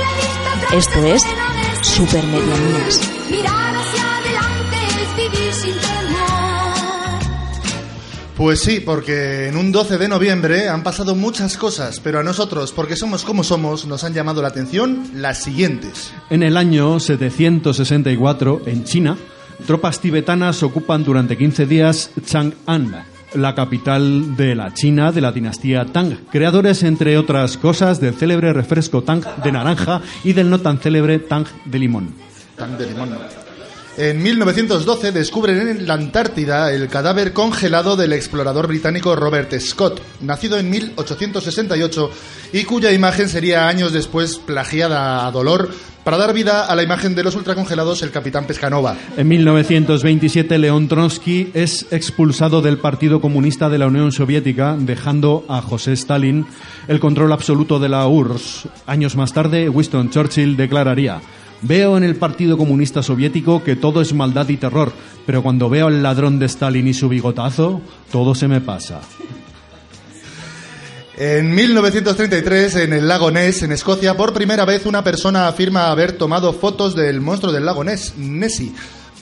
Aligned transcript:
La 0.00 0.10
vista 0.16 0.52
atrás 0.54 0.72
Esto 0.72 1.06
es 1.06 1.22
Supermedianías. 1.82 3.10
Mirar 3.30 3.74
hacia 3.76 4.18
adelante 4.18 4.76
es 5.02 5.16
vivir 5.16 5.52
sin 5.52 5.74
temor. 5.74 6.24
Pues 8.38 8.60
sí, 8.60 8.80
porque 8.80 9.48
en 9.48 9.58
un 9.58 9.70
12 9.72 9.98
de 9.98 10.08
noviembre 10.08 10.68
han 10.70 10.82
pasado 10.82 11.14
muchas 11.14 11.58
cosas, 11.58 12.00
pero 12.00 12.20
a 12.20 12.22
nosotros, 12.22 12.72
porque 12.72 12.96
somos 12.96 13.24
como 13.24 13.44
somos, 13.44 13.84
nos 13.86 14.04
han 14.04 14.14
llamado 14.14 14.40
la 14.40 14.48
atención 14.48 15.10
las 15.14 15.42
siguientes. 15.42 16.14
En 16.30 16.42
el 16.42 16.56
año 16.56 16.98
764, 16.98 18.62
en 18.64 18.84
China, 18.84 19.18
tropas 19.66 20.00
tibetanas 20.00 20.62
ocupan 20.62 21.04
durante 21.04 21.36
15 21.36 21.66
días 21.66 22.10
Chang'an, 22.24 23.04
la 23.34 23.54
capital 23.54 24.36
de 24.36 24.54
la 24.54 24.72
China 24.74 25.12
de 25.12 25.20
la 25.20 25.32
dinastía 25.32 25.84
Tang, 25.86 26.16
creadores, 26.30 26.82
entre 26.82 27.18
otras 27.18 27.56
cosas, 27.56 28.00
del 28.00 28.14
célebre 28.14 28.52
refresco 28.52 29.02
Tang 29.02 29.24
de 29.42 29.52
naranja 29.52 30.00
y 30.22 30.32
del 30.32 30.50
no 30.50 30.60
tan 30.60 30.78
célebre 30.78 31.18
Tang 31.18 31.46
de 31.64 31.78
limón. 31.78 32.14
Tan 32.56 32.78
de 32.78 32.86
limón. 32.86 33.10
En 33.96 34.20
1912 34.20 35.12
descubren 35.12 35.68
en 35.68 35.86
la 35.86 35.94
Antártida 35.94 36.72
el 36.72 36.88
cadáver 36.88 37.32
congelado 37.32 37.94
del 37.94 38.12
explorador 38.12 38.66
británico 38.66 39.14
Robert 39.14 39.56
Scott, 39.60 40.00
nacido 40.20 40.58
en 40.58 40.68
1868 40.68 42.10
y 42.54 42.64
cuya 42.64 42.90
imagen 42.90 43.28
sería 43.28 43.68
años 43.68 43.92
después 43.92 44.38
plagiada 44.38 45.24
a 45.24 45.30
dolor 45.30 45.70
para 46.02 46.16
dar 46.16 46.34
vida 46.34 46.66
a 46.66 46.74
la 46.74 46.82
imagen 46.82 47.14
de 47.14 47.22
los 47.22 47.36
ultracongelados 47.36 48.02
el 48.02 48.10
capitán 48.10 48.48
Pescanova. 48.48 48.96
En 49.16 49.28
1927, 49.28 50.58
León 50.58 50.88
Trotsky 50.88 51.52
es 51.54 51.86
expulsado 51.92 52.62
del 52.62 52.78
Partido 52.78 53.20
Comunista 53.20 53.68
de 53.68 53.78
la 53.78 53.86
Unión 53.86 54.10
Soviética, 54.10 54.76
dejando 54.76 55.44
a 55.48 55.62
José 55.62 55.92
Stalin 55.92 56.46
el 56.88 56.98
control 56.98 57.32
absoluto 57.32 57.78
de 57.78 57.88
la 57.88 58.08
URSS. 58.08 58.68
Años 58.86 59.14
más 59.14 59.32
tarde, 59.32 59.68
Winston 59.68 60.10
Churchill 60.10 60.56
declararía: 60.56 61.20
Veo 61.66 61.96
en 61.96 62.04
el 62.04 62.16
Partido 62.16 62.58
Comunista 62.58 63.02
Soviético 63.02 63.64
que 63.64 63.74
todo 63.74 64.02
es 64.02 64.12
maldad 64.12 64.50
y 64.50 64.58
terror, 64.58 64.92
pero 65.24 65.42
cuando 65.42 65.70
veo 65.70 65.86
al 65.86 66.02
ladrón 66.02 66.38
de 66.38 66.44
Stalin 66.44 66.86
y 66.86 66.92
su 66.92 67.08
bigotazo, 67.08 67.80
todo 68.12 68.34
se 68.34 68.48
me 68.48 68.60
pasa. 68.60 69.00
En 71.16 71.54
1933, 71.54 72.76
en 72.76 72.92
el 72.92 73.08
lago 73.08 73.30
Ness, 73.30 73.62
en 73.62 73.72
Escocia, 73.72 74.14
por 74.14 74.34
primera 74.34 74.66
vez 74.66 74.84
una 74.84 75.02
persona 75.02 75.48
afirma 75.48 75.90
haber 75.90 76.12
tomado 76.12 76.52
fotos 76.52 76.94
del 76.94 77.22
monstruo 77.22 77.50
del 77.50 77.64
lago 77.64 77.82
Ness, 77.82 78.14
Nessie. 78.18 78.74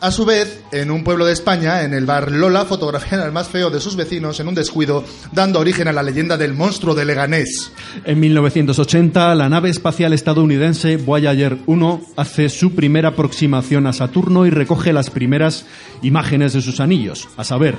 A 0.00 0.12
su 0.12 0.24
vez, 0.24 0.62
en 0.70 0.92
un 0.92 1.02
pueblo 1.02 1.26
de 1.26 1.32
España, 1.32 1.82
en 1.82 1.92
el 1.92 2.06
bar 2.06 2.30
Lola, 2.30 2.64
fotografían 2.64 3.20
al 3.20 3.32
más 3.32 3.48
feo 3.48 3.68
de 3.68 3.80
sus 3.80 3.96
vecinos 3.96 4.38
en 4.38 4.46
un 4.46 4.54
descuido, 4.54 5.02
dando 5.32 5.58
origen 5.58 5.88
a 5.88 5.92
la 5.92 6.04
leyenda 6.04 6.36
del 6.36 6.54
monstruo 6.54 6.94
de 6.94 7.04
Leganés. 7.04 7.72
En 8.04 8.20
1980, 8.20 9.34
la 9.34 9.48
nave 9.48 9.70
espacial 9.70 10.12
estadounidense 10.12 10.98
Voyager 10.98 11.58
1 11.66 12.00
hace 12.14 12.48
su 12.48 12.76
primera 12.76 13.08
aproximación 13.08 13.88
a 13.88 13.92
Saturno 13.92 14.46
y 14.46 14.50
recoge 14.50 14.92
las 14.92 15.10
primeras 15.10 15.66
imágenes 16.00 16.52
de 16.52 16.62
sus 16.62 16.78
anillos, 16.78 17.26
a 17.36 17.42
saber, 17.42 17.74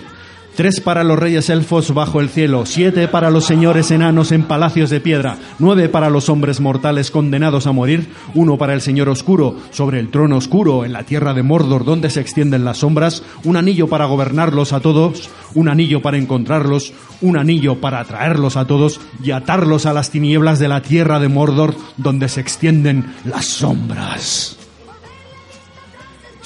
tres 0.56 0.82
para 0.82 1.04
los 1.04 1.18
reyes 1.18 1.50
elfos 1.50 1.94
bajo 1.94 2.20
el 2.20 2.30
cielo, 2.30 2.66
siete 2.66 3.08
para 3.08 3.30
los 3.30 3.46
señores 3.46 3.92
enanos 3.92 4.32
en 4.32 4.44
palacios 4.44 4.90
de 4.90 5.00
piedra, 5.00 5.38
nueve 5.60 5.90
para 5.90 6.10
los 6.10 6.30
hombres 6.30 6.60
mortales 6.60 7.12
condenados 7.12 7.68
a 7.68 7.72
morir, 7.72 8.10
uno 8.34 8.58
para 8.58 8.74
el 8.74 8.82
señor 8.82 9.10
oscuro 9.10 9.56
sobre 9.72 10.00
el 10.00 10.10
trono 10.10 10.38
oscuro 10.38 10.86
en 10.86 10.94
la 10.94 11.04
tierra 11.04 11.34
de 11.34 11.44
Mordor 11.44 11.86
donde 11.86 12.10
se 12.10 12.22
extienden 12.22 12.66
las 12.66 12.80
sombras, 12.80 13.24
un 13.44 13.58
anillo 13.58 13.88
para 13.88 14.06
gobernarlos 14.06 14.74
a 14.74 14.80
todos, 14.80 15.30
un 15.56 15.70
anillo 15.70 16.02
para 16.02 16.18
encontrarlos, 16.18 16.94
un 17.22 17.38
anillo 17.38 17.82
para 17.82 18.00
atraerlos 18.00 18.58
a 18.58 18.66
todos 18.68 19.00
y 19.24 19.32
atarlos 19.32 19.86
a 19.86 19.94
las 19.94 20.12
tinieblas 20.12 20.60
de 20.60 20.68
la 20.68 20.82
tierra 20.82 21.20
de 21.20 21.30
Mordor 21.30 21.76
donde 21.98 22.30
se 22.30 22.42
extienden 22.42 23.14
las 23.26 23.46
sombras. 23.46 24.59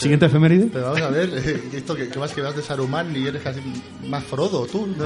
Siguiente 0.04 0.26
efeméride. 0.28 0.70
Pero 0.72 0.86
vamos 0.86 1.02
a 1.02 1.10
ver, 1.10 1.30
eh, 1.34 1.64
esto 1.74 1.96
que, 1.96 2.08
que 2.10 2.20
vas 2.20 2.32
que 2.34 2.42
vas 2.42 2.56
de 2.56 2.62
Saruman 2.62 3.16
y 3.16 3.26
eres 3.28 3.42
casi 3.42 3.60
más 4.08 4.24
Frodo, 4.24 4.66
tú. 4.68 4.86
¿no? 4.88 5.04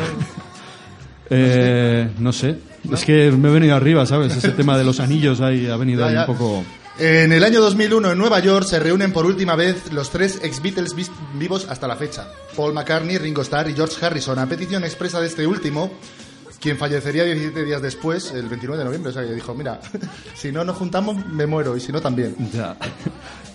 Eh, 1.29 2.09
no 2.19 2.31
sé. 2.31 2.57
Es 2.91 3.03
que 3.03 3.31
me 3.31 3.49
he 3.49 3.51
venido 3.51 3.75
arriba, 3.75 4.05
¿sabes? 4.05 4.35
Ese 4.35 4.49
tema 4.51 4.77
de 4.77 4.83
los 4.83 4.99
anillos 4.99 5.41
ahí 5.41 5.67
ha 5.67 5.75
venido 5.77 6.01
Ya, 6.01 6.07
ahí 6.07 6.13
ya. 6.13 6.19
un 6.21 6.25
poco. 6.37 6.63
En 6.99 7.31
el 7.31 7.43
año 7.43 7.61
2001 7.61 8.11
en 8.13 8.17
Nueva 8.17 8.39
York 8.39 8.65
se 8.65 8.79
reúnen 8.79 9.11
por 9.13 9.25
última 9.25 9.55
vez 9.55 9.91
los 9.91 10.09
tres 10.09 10.39
ex-Beatles 10.41 10.95
vis- 10.95 11.11
vivos 11.37 11.67
hasta 11.69 11.87
la 11.87 11.95
fecha. 11.95 12.27
Paul 12.55 12.73
McCartney, 12.73 13.17
Ringo 13.19 13.41
Starr 13.43 13.69
y 13.69 13.73
George 13.73 14.03
Harrison, 14.03 14.39
a 14.39 14.47
petición 14.47 14.83
expresa 14.83 15.19
de 15.19 15.27
este 15.27 15.45
último, 15.45 15.91
quien 16.59 16.77
fallecería 16.77 17.23
17 17.23 17.63
días 17.63 17.81
después, 17.81 18.31
el 18.31 18.47
29 18.47 18.79
de 18.79 18.85
noviembre. 18.85 19.09
O 19.11 19.13
sea, 19.13 19.23
que 19.23 19.33
dijo, 19.33 19.53
mira, 19.53 19.79
si 20.33 20.51
no 20.51 20.63
nos 20.63 20.77
juntamos 20.77 21.25
me 21.27 21.45
muero 21.45 21.75
y 21.77 21.79
si 21.79 21.91
no 21.91 22.01
también. 22.01 22.35
Ya. 22.53 22.75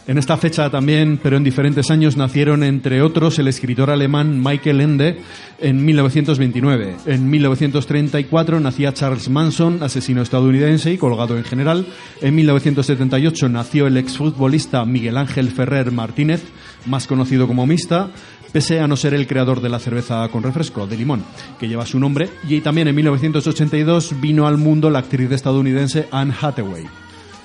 En 0.05 0.19
esta 0.19 0.37
fecha 0.37 0.69
también, 0.69 1.21
pero 1.23 1.37
en 1.37 1.45
diferentes 1.45 1.89
años, 1.93 2.17
nacieron, 2.17 2.65
entre 2.65 3.03
otros, 3.03 3.39
el 3.39 3.47
escritor 3.47 3.89
alemán 3.89 4.43
Michael 4.43 4.81
Ende 4.81 5.21
en 5.61 5.85
1929. 5.85 6.97
En 7.07 7.31
1934 7.31 8.59
nacía 8.59 8.93
Charles 8.95 9.29
Manson, 9.29 9.81
asesino 9.81 10.21
estadounidense 10.21 10.93
y 10.93 10.99
colgado 10.99 11.39
en 11.39 11.45
general. 11.45 11.87
En 12.21 12.35
1978 12.35 13.49
nació 13.49 13.87
el 13.87 13.97
exfutbolista 13.97 14.85
Miguel 14.85 15.17
Ángel 15.17 15.53
Ferrer 15.53 15.93
Martínez, 15.93 16.43
más 16.87 17.07
conocido 17.07 17.47
como 17.47 17.65
Mista, 17.65 18.11
pese 18.53 18.81
a 18.81 18.87
no 18.87 18.97
ser 18.97 19.15
el 19.15 19.27
creador 19.27 19.61
de 19.61 19.69
la 19.69 19.79
cerveza 19.79 20.29
con 20.29 20.43
refresco, 20.43 20.87
de 20.87 20.97
limón, 20.97 21.25
que 21.59 21.69
lleva 21.69 21.87
su 21.87 21.99
nombre. 21.99 22.29
Y 22.49 22.61
también 22.61 22.89
en 22.89 22.95
1982 22.95 24.21
vino 24.21 24.47
al 24.47 24.59
mundo 24.59 24.91
la 24.91 25.01
actriz 25.01 25.31
estadounidense 25.33 26.09
Anne 26.11 26.35
Hathaway. 26.41 26.85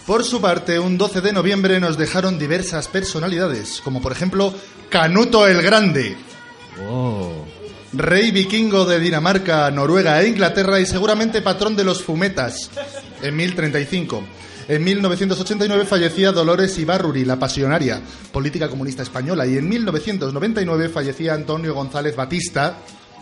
Por 0.05 0.23
su 0.23 0.39
parte, 0.39 0.79
un 0.79 0.97
12 0.97 1.19
de 1.21 1.33
noviembre 1.33 1.79
nos 1.79 1.97
dejaron 1.97 2.39
diversas 2.39 2.87
personalidades, 2.87 3.81
como 3.83 4.01
por 4.01 4.11
ejemplo 4.11 4.53
Canuto 4.89 5.47
el 5.47 5.61
Grande, 5.61 6.15
Oh. 6.87 7.43
rey 7.93 8.31
vikingo 8.31 8.85
de 8.85 8.99
Dinamarca, 8.99 9.69
Noruega 9.71 10.21
e 10.21 10.27
Inglaterra 10.29 10.79
y 10.79 10.85
seguramente 10.85 11.41
patrón 11.41 11.75
de 11.75 11.83
los 11.83 12.03
fumetas, 12.03 12.69
en 13.21 13.35
1035. 13.35 14.23
En 14.67 14.83
1989 14.83 15.85
fallecía 15.85 16.33
Dolores 16.33 16.77
Ibarruri, 16.77 17.23
la 17.23 17.39
pasionaria, 17.39 18.01
política 18.33 18.67
comunista 18.67 19.01
española, 19.01 19.47
y 19.47 19.57
en 19.57 19.69
1999 19.69 20.89
fallecía 20.89 21.33
Antonio 21.33 21.73
González 21.73 22.17
Batista, 22.17 22.75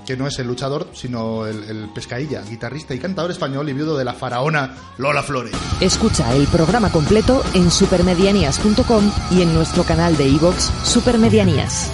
que 0.08 0.18
no 0.18 0.26
es 0.26 0.40
el 0.40 0.48
luchador, 0.48 0.88
sino 0.94 1.46
el, 1.46 1.64
el 1.66 1.90
pescailla, 1.94 2.42
guitarrista 2.42 2.96
y 2.96 3.00
cantador 3.00 3.30
español 3.30 3.70
y 3.70 3.74
viudo 3.74 3.96
de 3.96 4.06
la 4.06 4.14
faraona 4.14 4.76
Lola 4.98 5.22
Flores. 5.22 5.54
Escucha 5.82 6.36
el 6.36 6.48
programa 6.48 6.92
completo 6.92 7.44
en 7.54 7.70
supermedianías.com 7.70 9.12
y 9.32 9.44
en 9.44 9.54
nuestro 9.54 9.84
canal 9.84 10.18
de 10.18 10.28
iVoox 10.28 10.72
Supermedianías. 10.84 11.92